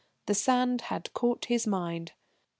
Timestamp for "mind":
1.67-2.13